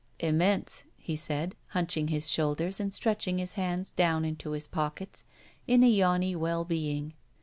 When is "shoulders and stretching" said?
2.27-3.37